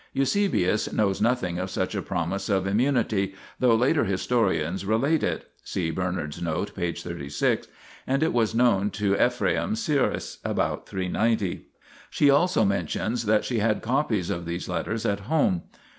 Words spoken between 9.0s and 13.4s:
Ephraem Syrus (about 390). She also mentions